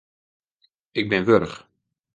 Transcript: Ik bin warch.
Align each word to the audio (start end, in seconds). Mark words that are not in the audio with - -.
Ik 0.99 1.05
bin 1.09 1.25
warch. 1.27 1.57